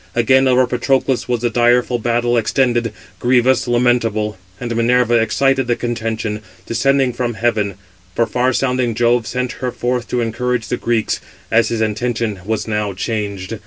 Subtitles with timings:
[0.15, 6.41] Again over Patroclus was the direful battle extended, grievous, lamentable; and Minerva excited the contention,
[6.65, 7.75] descending from heaven;
[8.15, 12.67] for far sounding Jove sent her forth to encourage the Greeks, as his intention was
[12.67, 13.59] now changed.